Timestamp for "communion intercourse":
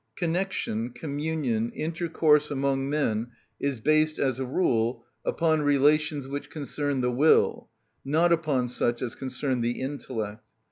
0.89-2.49